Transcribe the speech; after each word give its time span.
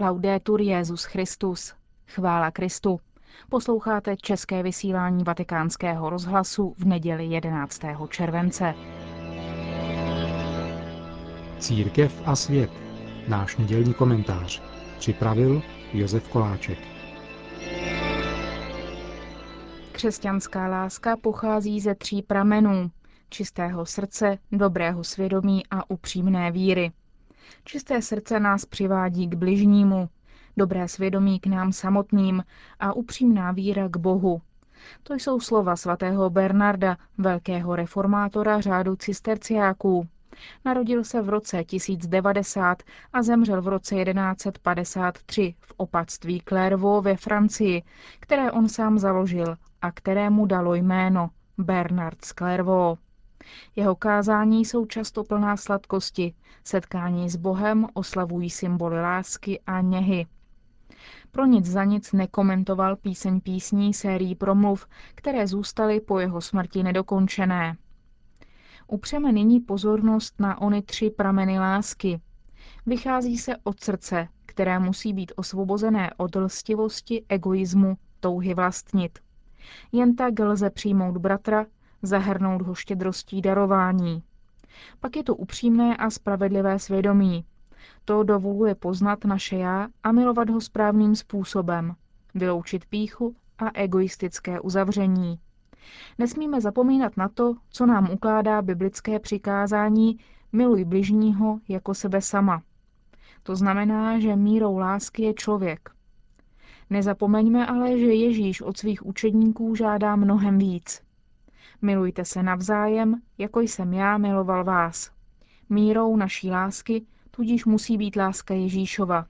Laudetur 0.00 0.60
Jezus 0.60 1.04
Christus. 1.04 1.74
Chvála 2.06 2.50
Kristu. 2.50 3.00
Posloucháte 3.50 4.16
české 4.16 4.62
vysílání 4.62 5.24
Vatikánského 5.24 6.10
rozhlasu 6.10 6.74
v 6.78 6.84
neděli 6.84 7.24
11. 7.24 7.80
července. 8.08 8.74
Církev 11.58 12.22
a 12.26 12.36
svět. 12.36 12.70
Náš 13.28 13.56
nedělní 13.56 13.94
komentář. 13.94 14.62
Připravil 14.98 15.62
Josef 15.92 16.28
Koláček. 16.28 16.78
Křesťanská 19.92 20.68
láska 20.68 21.16
pochází 21.16 21.80
ze 21.80 21.94
tří 21.94 22.22
pramenů. 22.22 22.90
Čistého 23.30 23.86
srdce, 23.86 24.38
dobrého 24.52 25.04
svědomí 25.04 25.62
a 25.70 25.90
upřímné 25.90 26.50
víry. 26.50 26.92
Čisté 27.64 28.02
srdce 28.02 28.40
nás 28.40 28.64
přivádí 28.64 29.28
k 29.28 29.34
bližnímu, 29.34 30.08
dobré 30.56 30.88
svědomí 30.88 31.40
k 31.40 31.46
nám 31.46 31.72
samotným 31.72 32.44
a 32.80 32.92
upřímná 32.92 33.52
víra 33.52 33.88
k 33.88 33.96
Bohu. 33.96 34.40
To 35.02 35.14
jsou 35.14 35.40
slova 35.40 35.76
svatého 35.76 36.30
Bernarda, 36.30 36.96
velkého 37.18 37.76
reformátora 37.76 38.60
řádu 38.60 38.96
cisterciáků. 38.96 40.08
Narodil 40.64 41.04
se 41.04 41.22
v 41.22 41.28
roce 41.28 41.64
1090 41.64 42.82
a 43.12 43.22
zemřel 43.22 43.62
v 43.62 43.68
roce 43.68 43.94
1153 43.94 45.54
v 45.60 45.72
opatství 45.76 46.42
Clairvaux 46.48 47.04
ve 47.04 47.16
Francii, 47.16 47.82
které 48.20 48.52
on 48.52 48.68
sám 48.68 48.98
založil 48.98 49.56
a 49.82 49.92
kterému 49.92 50.46
dalo 50.46 50.74
jméno 50.74 51.30
Bernard 51.58 52.24
z 52.24 52.32
Clairvaux. 52.32 53.03
Jeho 53.76 53.94
kázání 53.94 54.64
jsou 54.64 54.86
často 54.86 55.24
plná 55.24 55.56
sladkosti, 55.56 56.34
setkání 56.64 57.30
s 57.30 57.36
Bohem 57.36 57.86
oslavují 57.94 58.50
symboly 58.50 59.00
lásky 59.00 59.60
a 59.66 59.80
něhy. 59.80 60.26
Pro 61.30 61.44
nic 61.46 61.66
za 61.66 61.84
nic 61.84 62.12
nekomentoval 62.12 62.96
píseň 62.96 63.40
písní 63.40 63.94
sérií 63.94 64.34
promluv, 64.34 64.86
které 65.14 65.46
zůstaly 65.46 66.00
po 66.00 66.18
jeho 66.18 66.40
smrti 66.40 66.82
nedokončené. 66.82 67.76
Upřeme 68.86 69.32
nyní 69.32 69.60
pozornost 69.60 70.34
na 70.40 70.60
ony 70.60 70.82
tři 70.82 71.10
prameny 71.10 71.58
lásky. 71.58 72.20
Vychází 72.86 73.38
se 73.38 73.56
od 73.64 73.80
srdce, 73.80 74.28
které 74.46 74.78
musí 74.78 75.12
být 75.12 75.32
osvobozené 75.36 76.10
od 76.16 76.36
lstivosti, 76.36 77.24
egoismu, 77.28 77.96
touhy 78.20 78.54
vlastnit. 78.54 79.18
Jen 79.92 80.16
tak 80.16 80.38
lze 80.38 80.70
přijmout 80.70 81.16
bratra, 81.16 81.66
zahrnout 82.06 82.62
ho 82.62 82.74
štědrostí 82.74 83.42
darování. 83.42 84.22
Pak 85.00 85.16
je 85.16 85.24
to 85.24 85.34
upřímné 85.34 85.96
a 85.96 86.10
spravedlivé 86.10 86.78
svědomí. 86.78 87.44
To 88.04 88.22
dovoluje 88.22 88.74
poznat 88.74 89.24
naše 89.24 89.56
já 89.56 89.88
a 90.02 90.12
milovat 90.12 90.50
ho 90.50 90.60
správným 90.60 91.16
způsobem, 91.16 91.94
vyloučit 92.34 92.86
píchu 92.86 93.36
a 93.58 93.70
egoistické 93.74 94.60
uzavření. 94.60 95.38
Nesmíme 96.18 96.60
zapomínat 96.60 97.16
na 97.16 97.28
to, 97.28 97.54
co 97.70 97.86
nám 97.86 98.10
ukládá 98.10 98.62
biblické 98.62 99.18
přikázání 99.18 100.18
miluj 100.52 100.84
bližního 100.84 101.60
jako 101.68 101.94
sebe 101.94 102.20
sama. 102.20 102.62
To 103.42 103.56
znamená, 103.56 104.18
že 104.18 104.36
mírou 104.36 104.78
lásky 104.78 105.22
je 105.22 105.34
člověk. 105.34 105.90
Nezapomeňme 106.90 107.66
ale, 107.66 107.98
že 107.98 108.14
Ježíš 108.14 108.60
od 108.62 108.76
svých 108.76 109.06
učedníků 109.06 109.74
žádá 109.74 110.16
mnohem 110.16 110.58
víc. 110.58 111.02
Milujte 111.84 112.24
se 112.24 112.42
navzájem, 112.42 113.20
jako 113.38 113.60
jsem 113.60 113.92
já 113.92 114.18
miloval 114.18 114.64
vás. 114.64 115.10
Mírou 115.68 116.16
naší 116.16 116.50
lásky 116.50 117.06
tudíž 117.30 117.64
musí 117.64 117.98
být 117.98 118.16
láska 118.16 118.54
Ježíšova. 118.54 119.26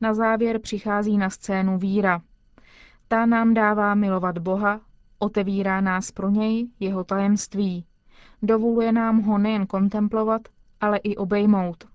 Na 0.00 0.14
závěr 0.14 0.58
přichází 0.58 1.18
na 1.18 1.30
scénu 1.30 1.78
víra. 1.78 2.22
Ta 3.08 3.26
nám 3.26 3.54
dává 3.54 3.94
milovat 3.94 4.38
Boha, 4.38 4.80
otevírá 5.18 5.80
nás 5.80 6.10
pro 6.10 6.30
něj, 6.30 6.68
jeho 6.80 7.04
tajemství. 7.04 7.84
Dovoluje 8.42 8.92
nám 8.92 9.22
ho 9.22 9.38
nejen 9.38 9.66
kontemplovat, 9.66 10.42
ale 10.80 10.98
i 10.98 11.16
obejmout. 11.16 11.88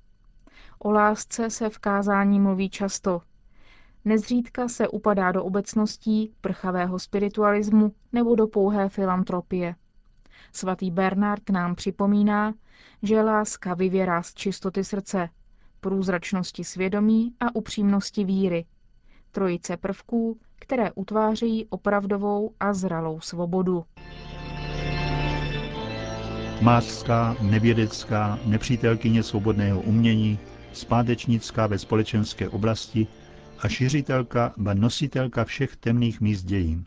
O 0.79 0.91
lásce 0.91 1.49
se 1.49 1.69
v 1.69 1.77
kázání 1.77 2.39
mluví 2.39 2.69
často. 2.69 3.21
Nezřídka 4.05 4.67
se 4.67 4.87
upadá 4.87 5.31
do 5.31 5.43
obecností, 5.43 6.31
prchavého 6.41 6.99
spiritualismu 6.99 7.91
nebo 8.13 8.35
do 8.35 8.47
pouhé 8.47 8.89
filantropie. 8.89 9.75
Svatý 10.53 10.91
Bernard 10.91 11.49
nám 11.49 11.75
připomíná, 11.75 12.53
že 13.03 13.21
láska 13.21 13.73
vyvěrá 13.73 14.23
z 14.23 14.33
čistoty 14.33 14.83
srdce, 14.83 15.29
průzračnosti 15.79 16.63
svědomí 16.63 17.33
a 17.39 17.55
upřímnosti 17.55 18.23
víry. 18.23 18.65
Trojice 19.31 19.77
prvků, 19.77 20.39
které 20.59 20.91
utvářejí 20.91 21.65
opravdovou 21.65 22.51
a 22.59 22.73
zralou 22.73 23.19
svobodu. 23.19 23.85
Mářská, 26.61 27.35
nevědecká, 27.41 28.39
nepřítelkyně 28.45 29.23
svobodného 29.23 29.81
umění, 29.81 30.39
zpátečnická 30.73 31.67
ve 31.67 31.79
společenské 31.79 32.49
oblasti 32.49 33.07
a 33.59 33.67
šiřitelka, 33.69 34.53
ba 34.57 34.73
nositelka 34.73 35.45
všech 35.45 35.75
temných 35.75 36.21
míst 36.21 36.43
dějin. 36.43 36.85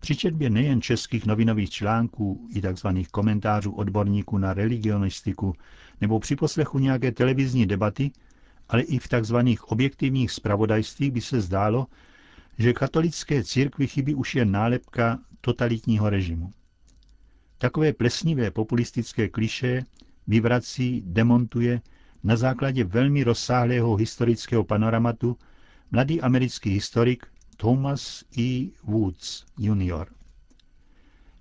Při 0.00 0.16
četbě 0.16 0.50
nejen 0.50 0.80
českých 0.80 1.26
novinových 1.26 1.70
článků 1.70 2.48
i 2.54 2.62
tzv. 2.62 2.86
komentářů 3.10 3.72
odborníků 3.72 4.38
na 4.38 4.54
religionistiku 4.54 5.54
nebo 6.00 6.20
při 6.20 6.36
poslechu 6.36 6.78
nějaké 6.78 7.12
televizní 7.12 7.66
debaty, 7.66 8.10
ale 8.68 8.82
i 8.82 8.98
v 8.98 9.08
tzv. 9.08 9.36
objektivních 9.66 10.30
spravodajstvích 10.30 11.12
by 11.12 11.20
se 11.20 11.40
zdálo, 11.40 11.86
že 12.58 12.72
katolické 12.72 13.44
církvi 13.44 13.86
chybí 13.86 14.14
už 14.14 14.34
jen 14.34 14.50
nálepka 14.50 15.18
totalitního 15.40 16.10
režimu. 16.10 16.50
Takové 17.58 17.92
plesnivé 17.92 18.50
populistické 18.50 19.28
kliše 19.28 19.84
vyvrací, 20.26 21.02
demontuje 21.06 21.80
na 22.24 22.36
základě 22.36 22.84
velmi 22.84 23.24
rozsáhlého 23.24 23.96
historického 23.96 24.64
panoramatu 24.64 25.36
mladý 25.90 26.20
americký 26.20 26.70
historik 26.70 27.26
Thomas 27.56 28.24
E. 28.38 28.70
Woods 28.84 29.44
Jr. 29.58 30.06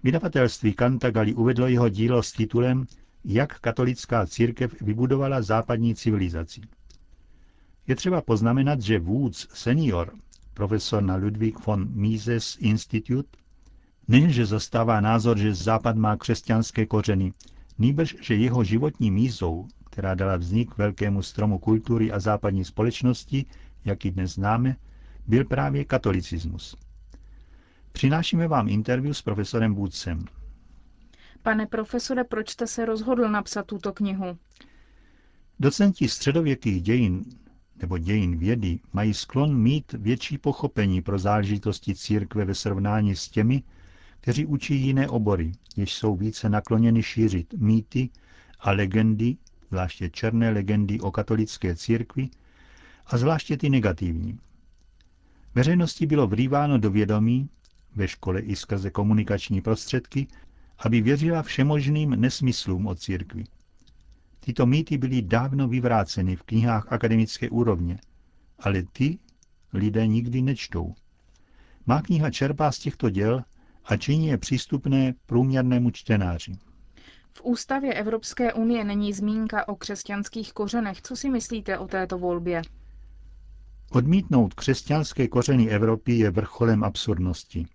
Vydavatelství 0.04 0.74
Cantagalli 0.74 1.34
uvedlo 1.34 1.68
jeho 1.68 1.90
dílo 1.90 2.24
s 2.24 2.32
titulem 2.32 2.86
Jak 3.24 3.60
katolická 3.60 4.26
církev 4.26 4.82
vybudovala 4.82 5.42
západní 5.42 5.96
civilizaci. 5.96 6.62
Je 7.88 7.96
třeba 7.96 8.22
poznamenat, 8.22 8.82
že 8.82 9.00
Woods 9.00 9.48
senior, 9.54 10.14
profesor 10.54 11.04
na 11.04 11.16
Ludwig 11.16 11.66
von 11.66 11.88
Mises 11.94 12.58
Institute, 12.60 13.30
nejenže 14.08 14.46
zastává 14.46 15.02
názor, 15.02 15.38
že 15.38 15.56
Západ 15.56 15.96
má 15.96 16.18
křesťanské 16.18 16.86
kořeny, 16.86 17.34
nýbrž, 17.78 18.16
že 18.22 18.36
jeho 18.36 18.64
životní 18.64 19.12
mízou, 19.12 19.68
která 19.86 20.16
dala 20.16 20.36
vznik 20.36 20.78
velkému 20.78 21.22
stromu 21.22 21.60
kultury 21.60 22.12
a 22.12 22.20
západní 22.20 22.66
společnosti, 22.66 23.46
jak 23.86 24.06
ji 24.06 24.12
dnes 24.12 24.34
známe, 24.34 24.76
byl 25.28 25.46
právě 25.46 25.86
katolicismus. 25.86 26.78
Přinášíme 27.92 28.48
vám 28.48 28.70
interview 28.70 29.14
s 29.14 29.22
profesorem 29.22 29.76
Woodsem. 29.76 30.26
Pane 31.44 31.66
profesore, 31.68 32.24
proč 32.24 32.50
jste 32.50 32.68
se 32.68 32.86
rozhodl 32.86 33.30
napsat 33.30 33.66
tuto 33.66 33.94
knihu? 33.94 34.38
Docenti 35.60 36.08
středověkých 36.08 36.82
dějin 36.82 37.26
nebo 37.82 37.98
dějin 37.98 38.38
vědy 38.38 38.80
mají 38.94 39.14
sklon 39.14 39.58
mít 39.58 39.94
větší 39.94 40.38
pochopení 40.38 41.02
pro 41.02 41.20
záležitosti 41.20 41.96
církve 41.96 42.46
ve 42.46 42.56
srovnání 42.56 43.16
s 43.16 43.30
těmi, 43.30 43.64
kteří 44.22 44.46
učí 44.46 44.76
jiné 44.82 45.10
obory, 45.10 45.52
jež 45.78 45.94
jsou 45.94 46.16
více 46.16 46.50
nakloněny 46.50 47.04
šířit 47.04 47.54
mýty 47.54 48.10
a 48.60 48.72
legendy, 48.72 49.38
zvláště 49.70 50.10
černé 50.10 50.50
legendy 50.50 51.00
o 51.00 51.12
katolické 51.12 51.76
církvi, 51.76 52.30
a 53.08 53.18
zvláště 53.18 53.58
ty 53.58 53.70
negativní. 53.70 54.40
Veřejnosti 55.56 56.06
bylo 56.06 56.28
vrýváno 56.28 56.78
do 56.78 56.92
vědomí, 56.92 57.50
ve 57.96 58.08
škole 58.08 58.40
i 58.40 58.56
skrze 58.56 58.90
komunikační 58.90 59.62
prostředky, 59.62 60.28
aby 60.78 61.02
věřila 61.02 61.44
všemožným 61.44 62.10
nesmyslům 62.10 62.88
o 62.88 62.96
církvi. 62.96 63.44
Tyto 64.40 64.66
mýty 64.66 64.98
byly 64.98 65.22
dávno 65.22 65.68
vyvráceny 65.68 66.36
v 66.36 66.44
knihách 66.44 66.92
akademické 66.92 67.50
úrovně, 67.50 67.98
ale 68.60 68.84
ty 68.84 69.20
lidé 69.74 70.08
nikdy 70.08 70.42
nečtou. 70.42 70.96
Má 71.86 72.02
kniha 72.02 72.32
čerpá 72.32 72.72
z 72.72 72.80
těchto 72.80 73.10
děl 73.10 73.44
a 73.86 73.98
činí 73.98 74.28
je 74.28 74.38
přístupné 74.38 75.14
průměrnému 75.26 75.92
čtenáři. 75.92 76.58
V 77.34 77.42
ústavě 77.44 77.94
Evropské 77.94 78.54
unie 78.54 78.84
není 78.84 79.14
zmínka 79.14 79.68
o 79.68 79.76
křesťanských 79.76 80.54
kořenech. 80.54 81.02
Co 81.02 81.16
si 81.16 81.30
myslíte 81.30 81.78
o 81.78 81.88
této 81.88 82.18
volbě? 82.18 82.62
Odmítnout 83.90 84.54
křesťanské 84.54 85.28
kořeny 85.28 85.70
Evropy 85.70 86.14
je 86.14 86.32
vrcholem 86.32 86.84
absurdnosti. 86.84 87.66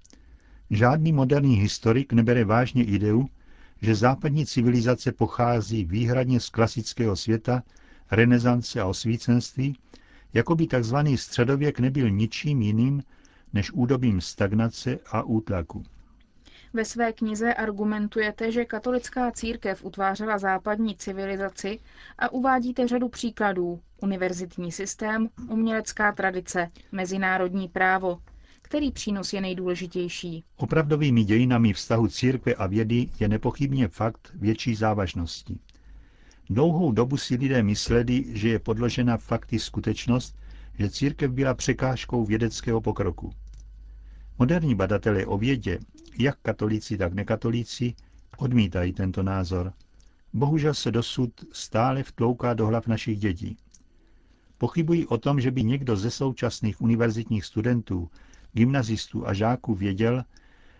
Žádný 0.70 1.12
moderní 1.12 1.56
historik 1.56 2.12
nebere 2.12 2.44
vážně 2.44 2.84
ideu, 2.84 3.28
že 3.82 3.94
západní 3.94 4.46
civilizace 4.46 5.12
pochází 5.12 5.84
výhradně 5.84 6.40
z 6.40 6.48
klasického 6.48 7.16
světa, 7.16 7.62
renesance 8.10 8.80
a 8.80 8.86
osvícenství, 8.86 9.76
jako 10.34 10.54
by 10.54 10.66
tzv. 10.66 10.96
středověk 11.16 11.80
nebyl 11.80 12.10
ničím 12.10 12.62
jiným 12.62 13.02
než 13.52 13.70
údobím 13.72 14.20
stagnace 14.20 14.98
a 15.10 15.22
útlaku. 15.22 15.84
Ve 16.72 16.84
své 16.84 17.12
knize 17.12 17.54
argumentujete, 17.54 18.52
že 18.52 18.64
katolická 18.64 19.30
církev 19.30 19.84
utvářela 19.84 20.38
západní 20.38 20.96
civilizaci 20.96 21.78
a 22.18 22.32
uvádíte 22.32 22.88
řadu 22.88 23.08
příkladů. 23.08 23.80
Univerzitní 24.02 24.72
systém, 24.72 25.28
umělecká 25.48 26.12
tradice, 26.12 26.70
mezinárodní 26.92 27.68
právo. 27.68 28.18
Který 28.62 28.92
přínos 28.92 29.32
je 29.32 29.40
nejdůležitější? 29.40 30.44
Opravdovými 30.56 31.24
dějinami 31.24 31.72
vztahu 31.72 32.08
církve 32.08 32.54
a 32.54 32.66
vědy 32.66 33.08
je 33.20 33.28
nepochybně 33.28 33.88
fakt 33.88 34.32
větší 34.34 34.74
závažnosti. 34.74 35.58
Dlouhou 36.50 36.92
dobu 36.92 37.16
si 37.16 37.34
lidé 37.34 37.62
mysleli, 37.62 38.24
že 38.28 38.48
je 38.48 38.58
podložena 38.58 39.16
fakty 39.16 39.58
skutečnost, 39.58 40.36
že 40.78 40.90
církev 40.90 41.30
byla 41.30 41.54
překážkou 41.54 42.24
vědeckého 42.24 42.80
pokroku. 42.80 43.32
Moderní 44.38 44.74
badatelé 44.74 45.26
o 45.26 45.38
vědě, 45.38 45.78
jak 46.18 46.38
katolíci, 46.42 46.98
tak 46.98 47.12
nekatolíci, 47.12 47.94
odmítají 48.38 48.92
tento 48.92 49.22
názor. 49.22 49.72
Bohužel 50.32 50.74
se 50.74 50.90
dosud 50.90 51.30
stále 51.52 52.02
vtlouká 52.02 52.54
do 52.54 52.66
hlav 52.66 52.86
našich 52.86 53.18
dětí. 53.18 53.56
Pochybují 54.58 55.06
o 55.06 55.18
tom, 55.18 55.40
že 55.40 55.50
by 55.50 55.64
někdo 55.64 55.96
ze 55.96 56.10
současných 56.10 56.80
univerzitních 56.80 57.44
studentů, 57.44 58.10
gymnazistů 58.52 59.28
a 59.28 59.34
žáků 59.34 59.74
věděl, 59.74 60.24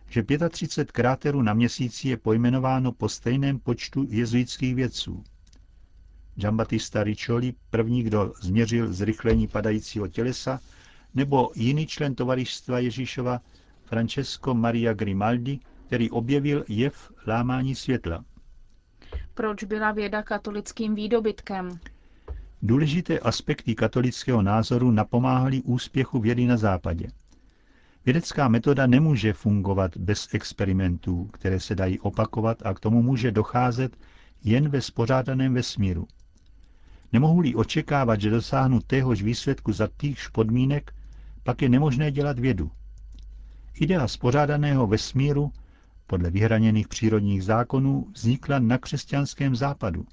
že 0.08 0.22
35 0.50 0.92
kráterů 0.92 1.42
na 1.42 1.54
měsíci 1.54 2.08
je 2.08 2.16
pojmenováno 2.16 2.92
po 2.92 3.08
stejném 3.08 3.58
počtu 3.58 4.06
jezuitských 4.08 4.74
vědců. 4.74 5.24
Giambattista 6.34 7.04
Riccioli, 7.04 7.54
první, 7.70 8.02
kdo 8.02 8.32
změřil 8.40 8.92
zrychlení 8.92 9.48
padajícího 9.48 10.08
tělesa, 10.08 10.60
nebo 11.14 11.50
jiný 11.54 11.86
člen 11.86 12.14
tovarištva 12.14 12.78
Ježíšova, 12.78 13.40
Francesco 13.90 14.54
Maria 14.54 14.92
Grimaldi, 14.92 15.58
který 15.86 16.10
objevil 16.10 16.64
jev 16.68 17.12
lámání 17.26 17.74
světla. 17.74 18.24
Proč 19.34 19.64
byla 19.64 19.92
věda 19.92 20.22
katolickým 20.22 20.94
výdobytkem? 20.94 21.78
Důležité 22.62 23.18
aspekty 23.18 23.74
katolického 23.74 24.42
názoru 24.42 24.90
napomáhaly 24.90 25.62
úspěchu 25.62 26.20
vědy 26.20 26.46
na 26.46 26.56
západě. 26.56 27.08
Vědecká 28.04 28.48
metoda 28.48 28.86
nemůže 28.86 29.32
fungovat 29.32 29.96
bez 29.96 30.28
experimentů, 30.34 31.24
které 31.32 31.60
se 31.60 31.74
dají 31.74 32.00
opakovat 32.00 32.66
a 32.66 32.74
k 32.74 32.80
tomu 32.80 33.02
může 33.02 33.30
docházet 33.30 33.96
jen 34.44 34.68
ve 34.68 34.80
spořádaném 34.80 35.54
vesmíru. 35.54 36.06
Nemohu-li 37.12 37.54
očekávat, 37.54 38.20
že 38.20 38.30
dosáhnu 38.30 38.80
téhož 38.80 39.22
výsledku 39.22 39.72
za 39.72 39.88
týchž 39.96 40.28
podmínek, 40.28 40.94
pak 41.42 41.62
je 41.62 41.68
nemožné 41.68 42.10
dělat 42.10 42.38
vědu. 42.38 42.70
Idea 43.74 44.08
spořádaného 44.08 44.86
vesmíru 44.86 45.52
podle 46.06 46.30
vyhraněných 46.30 46.88
přírodních 46.88 47.44
zákonů 47.44 48.06
vznikla 48.14 48.58
na 48.58 48.78
křesťanském 48.78 49.56
západu, 49.56 50.06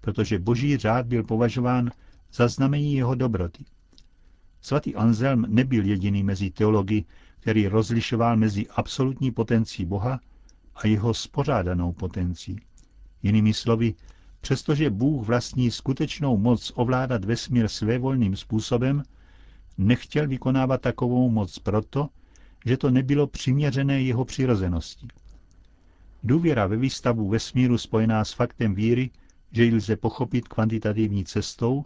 protože 0.00 0.38
boží 0.38 0.76
řád 0.76 1.06
byl 1.06 1.24
považován 1.24 1.90
za 2.32 2.48
znamení 2.48 2.94
jeho 2.94 3.14
dobroty. 3.14 3.64
Svatý 4.60 4.94
Anselm 4.94 5.44
nebyl 5.48 5.84
jediný 5.84 6.22
mezi 6.22 6.50
teology, 6.50 7.04
který 7.40 7.68
rozlišoval 7.68 8.36
mezi 8.36 8.66
absolutní 8.66 9.30
potencí 9.30 9.84
Boha 9.84 10.20
a 10.74 10.86
jeho 10.86 11.14
spořádanou 11.14 11.92
potencí. 11.92 12.56
Jinými 13.22 13.54
slovy, 13.54 13.94
přestože 14.40 14.90
Bůh 14.90 15.26
vlastní 15.26 15.70
skutečnou 15.70 16.36
moc 16.36 16.72
ovládat 16.74 17.24
vesmír 17.24 17.68
svévolným 17.68 18.36
způsobem, 18.36 19.02
nechtěl 19.78 20.28
vykonávat 20.28 20.80
takovou 20.80 21.30
moc 21.30 21.58
proto, 21.58 22.08
že 22.64 22.76
to 22.76 22.90
nebylo 22.90 23.26
přiměřené 23.26 24.02
jeho 24.02 24.24
přirozenosti. 24.24 25.08
Důvěra 26.22 26.66
ve 26.66 26.76
výstavu 26.76 27.28
vesmíru 27.28 27.78
spojená 27.78 28.24
s 28.24 28.32
faktem 28.32 28.74
víry, 28.74 29.10
že 29.52 29.64
ji 29.64 29.74
lze 29.74 29.96
pochopit 29.96 30.48
kvantitativní 30.48 31.24
cestou, 31.24 31.84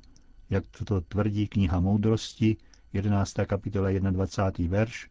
jak 0.50 0.64
to 0.84 1.00
tvrdí 1.00 1.48
kniha 1.48 1.80
Moudrosti, 1.80 2.56
11. 2.92 3.34
kapitola 3.46 3.90
21. 3.90 4.70
verš, 4.70 5.10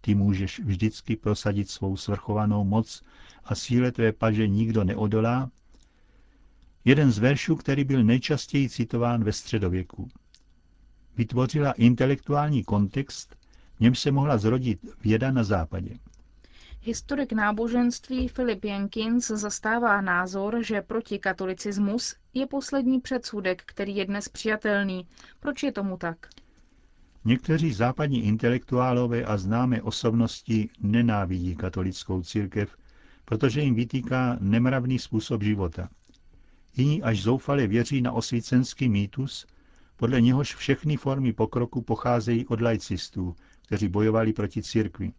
ty 0.00 0.14
můžeš 0.14 0.60
vždycky 0.60 1.16
prosadit 1.16 1.70
svou 1.70 1.96
svrchovanou 1.96 2.64
moc 2.64 3.02
a 3.44 3.54
síle 3.54 3.92
tvé 3.92 4.12
paže 4.12 4.48
nikdo 4.48 4.84
neodolá, 4.84 5.50
jeden 6.84 7.12
z 7.12 7.18
veršů, 7.18 7.56
který 7.56 7.84
byl 7.84 8.04
nejčastěji 8.04 8.68
citován 8.68 9.24
ve 9.24 9.32
středověku. 9.32 10.08
Vytvořila 11.16 11.72
intelektuální 11.72 12.64
kontext, 12.64 13.36
v 13.78 13.80
němž 13.80 13.98
se 13.98 14.10
mohla 14.10 14.38
zrodit 14.38 14.80
věda 15.04 15.30
na 15.30 15.44
západě. 15.44 15.98
Historik 16.82 17.32
náboženství 17.32 18.28
Filip 18.28 18.64
Jenkins 18.64 19.26
zastává 19.26 20.00
názor, 20.00 20.64
že 20.64 20.82
protikatolicismus 20.82 22.14
je 22.34 22.46
poslední 22.46 23.00
předsudek, 23.00 23.62
který 23.66 23.96
je 23.96 24.06
dnes 24.06 24.28
přijatelný. 24.28 25.06
Proč 25.40 25.62
je 25.62 25.72
tomu 25.72 25.96
tak? 25.96 26.28
Někteří 27.24 27.72
západní 27.72 28.24
intelektuálové 28.24 29.24
a 29.24 29.36
známé 29.36 29.82
osobnosti 29.82 30.68
nenávidí 30.80 31.56
katolickou 31.56 32.22
církev, 32.22 32.76
protože 33.24 33.60
jim 33.60 33.74
vytýká 33.74 34.36
nemravný 34.40 34.98
způsob 34.98 35.42
života. 35.42 35.88
Jiní 36.76 37.02
až 37.02 37.22
zoufale 37.22 37.66
věří 37.66 38.02
na 38.02 38.12
osvícenský 38.12 38.88
mýtus, 38.88 39.46
podle 39.96 40.20
něhož 40.20 40.54
všechny 40.54 40.96
formy 40.96 41.32
pokroku 41.32 41.82
pocházejí 41.82 42.46
od 42.46 42.60
laicistů, 42.60 43.36
kteří 43.68 43.88
bojovali 43.88 44.32
proti 44.32 44.62
církvi. 44.62 45.12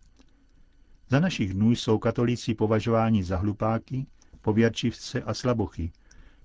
Za 1.10 1.20
našich 1.20 1.54
dnů 1.54 1.72
jsou 1.72 1.98
katolíci 1.98 2.56
považováni 2.56 3.24
za 3.24 3.38
hlupáky, 3.38 4.06
pověrčivce 4.42 5.22
a 5.22 5.34
slabochy, 5.34 5.92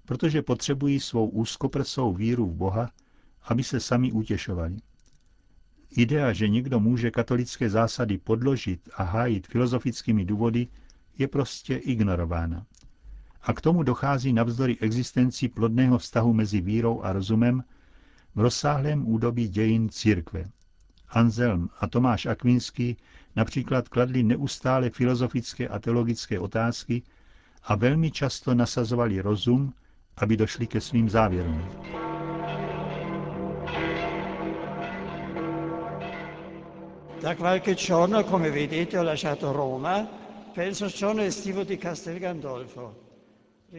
protože 0.05 0.43
potřebují 0.43 1.01
svou 1.01 1.29
úzkoprsou 1.29 2.15
víru 2.15 2.47
v 2.47 2.55
Boha, 2.55 2.91
aby 3.43 3.65
se 3.65 3.81
sami 3.81 4.13
utěšovali. 4.13 4.77
Idea, 5.91 6.33
že 6.33 6.49
někdo 6.49 6.81
může 6.81 7.11
katolické 7.11 7.71
zásady 7.71 8.19
podložit 8.19 8.89
a 8.97 9.03
hájit 9.03 9.47
filozofickými 9.47 10.25
důvody, 10.25 10.69
je 11.19 11.29
prostě 11.29 11.77
ignorována. 11.77 12.67
A 13.43 13.53
k 13.53 13.61
tomu 13.61 13.83
dochází 13.83 14.33
navzdory 14.33 14.79
existenci 14.81 15.49
plodného 15.49 15.99
vztahu 15.99 16.33
mezi 16.33 16.61
vírou 16.61 17.03
a 17.03 17.13
rozumem 17.13 17.65
v 18.35 18.41
rozsáhlém 18.41 19.09
údobí 19.09 19.49
dějin 19.49 19.89
církve. 19.89 20.45
Anselm 21.15 21.71
a 21.81 21.87
Tomáš 21.87 22.27
Akvinský 22.27 22.97
například 23.37 23.89
kladli 23.89 24.23
neustále 24.23 24.91
filozofické 24.91 25.69
a 25.69 25.79
teologické 25.79 26.39
otázky 26.41 27.03
a 27.63 27.75
velmi 27.77 28.11
často 28.11 28.55
nasazovali 28.55 29.21
rozum, 29.21 29.73
aby 30.17 30.37
došli 30.37 30.67
ke 30.67 30.81
svým 30.81 31.09
závěrům. 31.11 31.69
Da 37.23 37.35
qualche 37.35 37.75
giorno, 37.75 38.23
come 38.23 38.51
vedete, 38.51 38.99
ho 38.99 39.05
lasciato 39.05 39.53
Roma, 39.53 40.07
penso 40.55 40.91
sono 40.91 41.23
estivo 41.23 41.65
di 41.65 41.79
Castel 41.79 42.19
Gandolfo. 42.19 42.95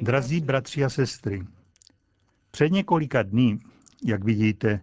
Drazí 0.01 0.42
bratři 0.42 0.84
a 0.84 0.89
sestry, 0.89 1.44
před 2.51 2.72
několika 2.72 3.24
dní, 3.24 3.60
jak 4.06 4.24
vidíte, 4.24 4.80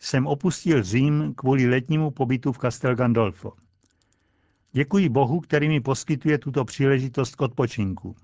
jsem 0.00 0.26
opustil 0.26 0.82
Řím 0.82 1.34
kvůli 1.34 1.68
letnímu 1.68 2.10
pobytu 2.10 2.52
v 2.52 2.58
Castel 2.58 2.94
Gandolfo. 2.94 3.52
Děkuji 4.72 5.08
Bohu, 5.08 5.40
který 5.40 5.68
mi 5.68 5.80
poskytuje 5.80 6.38
tuto 6.38 6.64
příležitost 6.64 7.34
k 7.34 7.40
odpočinku. 7.40 8.16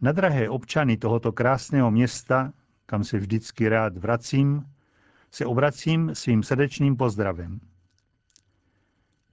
Na 0.00 0.12
drahé 0.12 0.48
občany 0.48 0.96
tohoto 0.96 1.32
krásného 1.32 1.90
města, 1.90 2.52
kam 2.86 3.04
se 3.04 3.18
vždycky 3.18 3.68
rád 3.68 3.96
vracím, 3.96 4.64
se 5.30 5.46
obracím 5.46 6.14
svým 6.14 6.42
srdečným 6.42 6.96
pozdravem. 6.96 7.60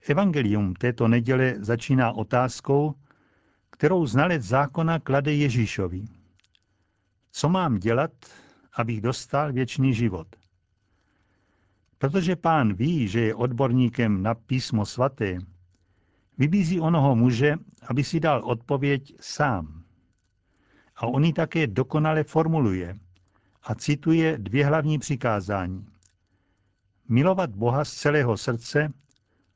Evangelium 0.09 0.73
této 0.73 1.07
neděle 1.07 1.55
začíná 1.59 2.11
otázkou, 2.11 2.95
kterou 3.69 4.05
znalec 4.05 4.43
zákona 4.43 4.99
klade 4.99 5.33
Ježíšovi. 5.33 6.05
Co 7.31 7.49
mám 7.49 7.77
dělat, 7.77 8.11
abych 8.73 9.01
dostal 9.01 9.53
věčný 9.53 9.93
život? 9.93 10.40
Protože 12.01 12.35
pán 12.35 12.73
ví, 12.73 13.07
že 13.07 13.21
je 13.21 13.35
odborníkem 13.35 14.23
na 14.23 14.35
písmo 14.35 14.85
svaté, 14.85 15.37
vybízí 16.37 16.79
onoho 16.79 17.15
muže, 17.15 17.55
aby 17.87 18.03
si 18.03 18.19
dal 18.19 18.45
odpověď 18.45 19.13
sám. 19.19 19.83
A 20.95 21.05
on 21.07 21.23
ji 21.23 21.33
také 21.33 21.67
dokonale 21.67 22.23
formuluje 22.23 22.95
a 23.63 23.75
cituje 23.75 24.37
dvě 24.37 24.65
hlavní 24.65 24.99
přikázání. 24.99 25.85
Milovat 27.09 27.49
Boha 27.49 27.85
z 27.85 27.93
celého 27.93 28.37
srdce, 28.37 28.93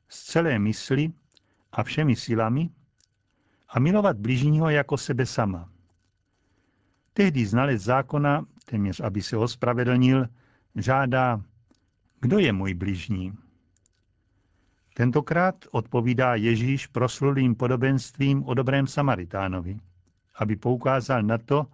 z 0.08 0.24
celé 0.24 0.58
mysli 0.58 1.12
a 1.72 1.82
všemi 1.82 2.16
silami 2.16 2.70
a 3.68 3.78
milovat 3.80 4.16
bližního 4.16 4.70
jako 4.70 4.96
sebe 4.96 5.26
sama. 5.26 5.68
Tehdy 7.12 7.46
znalec 7.46 7.82
zákona, 7.82 8.46
téměř 8.64 9.00
aby 9.00 9.22
se 9.22 9.36
ospravedlnil, 9.36 10.26
žádá, 10.74 11.42
Kdo 12.20 12.38
je 12.38 12.52
můj 12.52 12.74
blížní? 12.74 13.32
Tentokrát 14.94 15.54
odpovídá 15.70 16.34
Ježíš 16.34 16.86
proslulým 16.86 17.54
podobenstvím 17.54 18.44
o 18.44 18.54
dobrém 18.54 18.86
Samaritánovi, 18.86 19.78
aby 20.34 20.56
poukázal 20.56 21.22
na 21.22 21.38
to, 21.38 21.66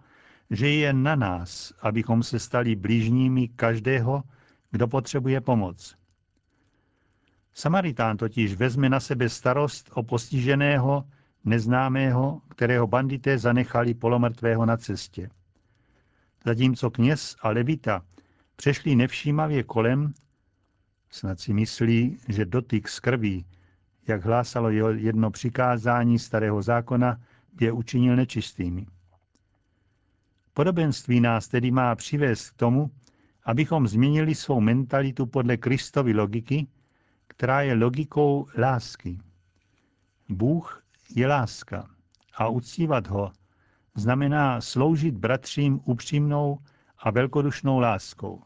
že 0.49 0.69
je 0.69 0.93
na 0.93 1.15
nás, 1.15 1.73
abychom 1.81 2.23
se 2.23 2.39
stali 2.39 2.75
blížními 2.75 3.47
každého, 3.47 4.23
kdo 4.71 4.87
potřebuje 4.87 5.41
pomoc. 5.41 5.95
Samaritán 7.53 8.17
totiž 8.17 8.55
vezme 8.55 8.89
na 8.89 8.99
sebe 8.99 9.29
starost 9.29 9.89
o 9.93 10.03
postiženého, 10.03 11.03
neznámého, 11.45 12.41
kterého 12.49 12.87
bandité 12.87 13.37
zanechali 13.37 13.93
polomrtvého 13.93 14.65
na 14.65 14.77
cestě. 14.77 15.29
Zatímco 16.45 16.91
kněz 16.91 17.35
a 17.41 17.49
levita 17.49 18.05
přešli 18.55 18.95
nevšímavě 18.95 19.63
kolem, 19.63 20.13
snad 21.13 21.39
si 21.39 21.53
myslí, 21.53 22.17
že 22.27 22.45
dotyk 22.45 22.89
z 22.89 22.99
krví, 22.99 23.45
jak 24.07 24.25
hlásalo 24.25 24.69
jedno 24.69 25.31
přikázání 25.31 26.19
starého 26.19 26.61
zákona, 26.61 27.21
je 27.61 27.71
učinil 27.71 28.15
nečistými. 28.15 28.85
Podobenství 30.53 31.19
nás 31.19 31.47
tedy 31.47 31.71
má 31.71 31.95
přivést 31.95 32.49
k 32.49 32.55
tomu, 32.55 32.91
abychom 33.45 33.87
změnili 33.87 34.35
svou 34.35 34.61
mentalitu 34.61 35.25
podle 35.25 35.57
Kristovy 35.57 36.13
logiky, 36.13 36.67
která 37.27 37.61
je 37.61 37.73
logikou 37.73 38.47
lásky. 38.57 39.19
Bůh 40.29 40.83
je 41.15 41.27
láska 41.27 41.89
a 42.35 42.47
uctívat 42.47 43.07
ho 43.07 43.31
znamená 43.95 44.61
sloužit 44.61 45.17
bratřím 45.17 45.79
upřímnou 45.85 46.59
a 46.97 47.11
velkodušnou 47.11 47.79
láskou. 47.79 48.43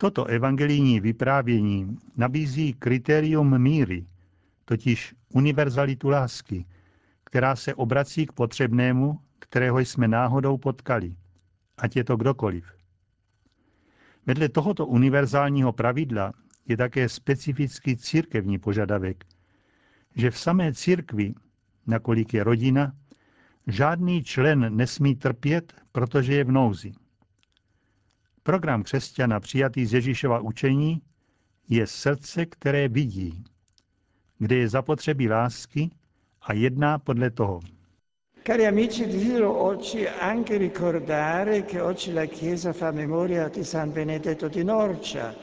Toto 0.00 0.24
evangelijní 0.24 1.00
vyprávění 1.00 1.98
nabízí 2.16 2.72
kritérium 2.72 3.58
míry, 3.58 4.06
totiž 4.64 5.14
univerzalitu 5.34 6.08
lásky, 6.08 6.66
která 7.24 7.56
se 7.56 7.74
obrací 7.74 8.26
k 8.26 8.32
potřebnému, 8.32 9.20
kterého 9.38 9.78
jsme 9.78 10.08
náhodou 10.08 10.58
potkali, 10.58 11.16
ať 11.78 11.96
je 11.96 12.04
to 12.04 12.16
kdokoliv. 12.16 12.72
Vedle 14.26 14.48
tohoto 14.48 14.86
univerzálního 14.86 15.72
pravidla 15.72 16.32
je 16.68 16.76
také 16.76 17.08
specifický 17.08 17.96
církevní 17.96 18.58
požadavek, 18.58 19.24
že 20.16 20.30
v 20.30 20.38
samé 20.38 20.74
církvi, 20.74 21.34
nakolik 21.86 22.34
je 22.34 22.44
rodina, 22.44 22.92
žádný 23.66 24.24
člen 24.24 24.76
nesmí 24.76 25.16
trpět, 25.16 25.74
protože 25.92 26.34
je 26.34 26.44
v 26.44 26.52
nouzi. 26.52 26.92
Program 28.50 28.82
křesťana 28.82 29.40
přijatý 29.40 29.86
z 29.86 29.92
Ježíšova 29.92 30.40
učení 30.40 31.02
je 31.68 31.86
srdce, 31.86 32.46
které 32.46 32.88
vidí, 32.88 33.44
kde 34.38 34.56
je 34.56 34.68
zapotřebí 34.68 35.28
lásky 35.28 35.90
a 36.42 36.52
jedná 36.52 36.98
podle 36.98 37.30
toho. 37.30 37.60
Cari 38.46 38.66
amici, 38.66 39.06
desidero 39.06 39.54
oggi 39.54 40.08
anche 40.08 40.58
ricordare 40.58 41.62
che 41.62 41.82
oggi 41.82 42.12
la 42.12 42.26
Chiesa 42.26 42.72
fa 42.72 42.90
memoria 42.90 43.48
di 43.48 43.64
San 43.64 43.90
Benedetto 43.92 44.48
di 44.48 44.64
Norcia. 44.64 45.34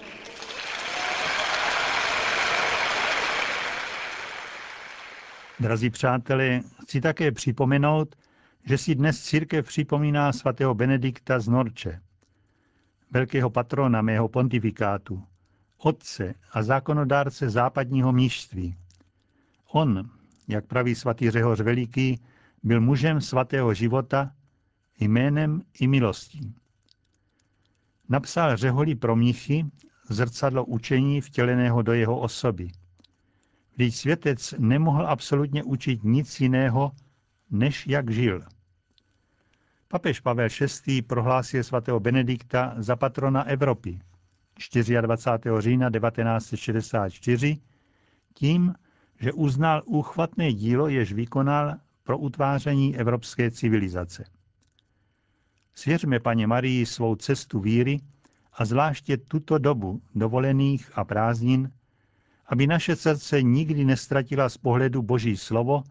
Drazí 5.59 5.89
přátelé, 5.89 6.61
chci 6.83 7.01
také 7.01 7.31
připomenout, 7.31 8.15
že 8.65 8.77
si 8.77 8.95
dnes 8.95 9.23
církev 9.23 9.67
připomíná 9.67 10.33
svatého 10.33 10.73
Benedikta 10.73 11.39
z 11.39 11.47
Norče, 11.47 12.01
velkého 13.11 13.49
patrona 13.49 14.01
mého 14.01 14.27
pontifikátu, 14.27 15.23
otce 15.77 16.33
a 16.51 16.63
zákonodárce 16.63 17.49
západního 17.49 18.11
mnížství. 18.11 18.75
On, 19.71 20.09
jak 20.47 20.65
praví 20.65 20.95
svatý 20.95 21.29
Řehoř 21.29 21.59
Veliký, 21.61 22.21
byl 22.63 22.81
mužem 22.81 23.21
svatého 23.21 23.73
života, 23.73 24.31
jménem 24.99 25.61
i 25.79 25.87
milostí. 25.87 26.55
Napsal 28.09 28.57
řeholi 28.57 28.95
pro 28.95 29.15
mnichy 29.15 29.65
zrcadlo 30.09 30.65
učení 30.65 31.21
vtěleného 31.21 31.81
do 31.81 31.93
jeho 31.93 32.19
osoby. 32.19 32.71
Vždyť 33.75 33.95
světec 33.95 34.53
nemohl 34.57 35.07
absolutně 35.07 35.63
učit 35.63 36.03
nic 36.03 36.41
jiného, 36.41 36.91
než 37.51 37.87
jak 37.87 38.11
žil. 38.11 38.41
Papež 39.87 40.19
Pavel 40.19 40.47
VI. 40.85 41.01
prohlásil 41.01 41.63
svatého 41.63 41.99
Benedikta 41.99 42.75
za 42.77 42.95
patrona 42.95 43.43
Evropy 43.43 43.99
24. 45.01 45.55
října 45.59 45.89
1964 45.89 47.57
tím, 48.33 48.73
že 49.19 49.33
uznal 49.33 49.83
úchvatné 49.85 50.53
dílo, 50.53 50.87
jež 50.87 51.13
vykonal 51.13 51.75
pro 52.03 52.17
utváření 52.17 52.97
evropské 52.97 53.51
civilizace. 53.51 54.23
Svěřme 55.75 56.19
paně 56.19 56.47
Marii 56.47 56.85
svou 56.85 57.15
cestu 57.15 57.59
víry 57.59 57.99
a 58.53 58.65
zvláště 58.65 59.17
tuto 59.17 59.57
dobu 59.57 60.01
dovolených 60.15 60.91
a 60.97 61.03
prázdnin, 61.03 61.71
aby 62.45 62.67
naše 62.67 62.95
srdce 62.95 63.41
nikdy 63.41 63.85
nestratila 63.85 64.49
z 64.49 64.57
pohledu 64.57 65.01
Boží 65.01 65.37
slovo 65.37 65.83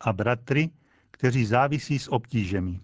a 0.00 0.12
bratry, 0.12 0.70
kteří 1.18 1.44
závisí 1.44 1.98
s 1.98 2.12
obtížemi. 2.12 2.80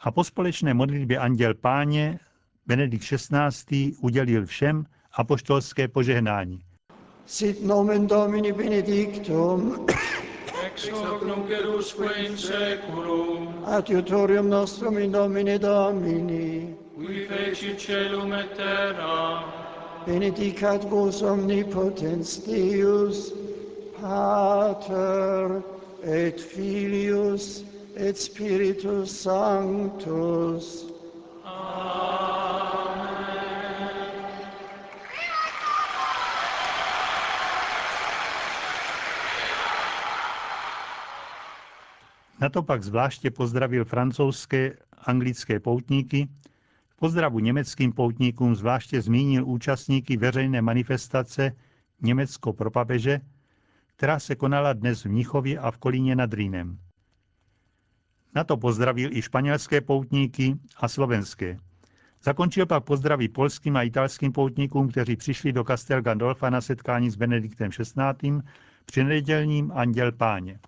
A 0.00 0.10
po 0.10 0.24
společné 0.24 0.74
modlitbě 0.74 1.18
Anděl 1.18 1.54
Páně 1.54 2.18
Benedikt 2.66 3.04
XVI. 3.04 3.92
udělil 4.00 4.46
všem 4.46 4.86
apoštolské 5.12 5.88
požehnání. 5.88 6.62
Sit 7.26 7.66
nomen 7.66 8.06
Domini 8.06 8.52
benedictum, 8.52 9.86
ex 10.66 10.90
hoc 10.90 11.22
nunc 11.22 11.50
et 11.50 11.66
usque 11.78 12.12
in 12.26 12.36
seculum, 12.36 13.64
adiutorium 13.64 14.50
nostrum 14.50 14.98
in 14.98 15.12
nomine 15.12 15.58
Domini, 15.58 16.74
qui 16.94 17.26
feci 17.26 17.74
celum 17.76 18.32
et 18.32 18.56
terra, 18.56 19.44
benedicat 20.06 20.84
vos 20.84 21.22
omnipotens 21.22 22.46
Deus, 22.46 23.32
Pater 24.00 25.62
et 26.02 26.40
Filius 26.40 27.64
et 27.96 28.16
Spiritus 28.16 29.10
Sanctus. 29.10 30.92
Na 42.40 42.48
to 42.48 42.62
pak 42.62 42.82
zvláště 42.82 43.30
pozdravil 43.30 43.84
francouzské 43.84 44.76
anglické 44.98 45.60
poutníky, 45.60 46.28
v 46.88 46.96
pozdravu 46.96 47.38
německým 47.38 47.92
poutníkům 47.92 48.54
zvláště 48.54 49.02
zmínil 49.02 49.46
účastníky 49.46 50.16
veřejné 50.16 50.62
manifestace 50.62 51.52
Německo 52.00 52.52
pro 52.52 52.70
papeže, 52.70 53.20
která 54.02 54.18
se 54.18 54.34
konala 54.34 54.72
dnes 54.72 55.04
v 55.04 55.08
Mnichově 55.08 55.58
a 55.58 55.70
v 55.70 55.78
Kolíně 55.78 56.16
nad 56.16 56.32
Rýnem. 56.34 56.78
Na 58.34 58.44
to 58.44 58.56
pozdravil 58.56 59.16
i 59.16 59.22
španělské 59.22 59.80
poutníky 59.80 60.56
a 60.76 60.88
slovenské. 60.88 61.56
Zakončil 62.22 62.66
pak 62.66 62.84
pozdraví 62.84 63.28
polským 63.28 63.76
a 63.76 63.82
italským 63.82 64.32
poutníkům, 64.32 64.88
kteří 64.88 65.16
přišli 65.16 65.52
do 65.52 65.64
Castel 65.64 66.02
Gandolfa 66.02 66.50
na 66.50 66.60
setkání 66.60 67.10
s 67.10 67.16
Benediktem 67.16 67.70
XVI. 67.70 68.40
při 68.84 69.04
nedělním 69.04 69.72
Anděl 69.74 70.12
Páně. 70.12 70.58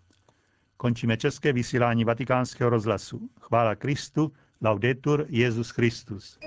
Končíme 0.76 1.16
české 1.16 1.52
vysílání 1.52 2.04
vatikánského 2.04 2.70
rozhlasu. 2.70 3.28
Chvála 3.40 3.74
Kristu, 3.74 4.32
laudetur 4.62 5.26
Jezus 5.28 5.70
Christus. 5.70 6.38